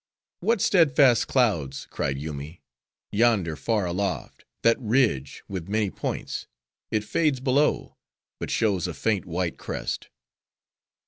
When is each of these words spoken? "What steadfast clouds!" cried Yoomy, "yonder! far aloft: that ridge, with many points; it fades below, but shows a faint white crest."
"What 0.39 0.61
steadfast 0.61 1.27
clouds!" 1.27 1.85
cried 1.91 2.17
Yoomy, 2.17 2.63
"yonder! 3.11 3.55
far 3.55 3.85
aloft: 3.85 4.45
that 4.63 4.79
ridge, 4.79 5.43
with 5.47 5.67
many 5.69 5.91
points; 5.91 6.47
it 6.89 7.03
fades 7.03 7.39
below, 7.39 7.97
but 8.39 8.49
shows 8.49 8.87
a 8.87 8.95
faint 8.95 9.25
white 9.27 9.59
crest." 9.59 10.09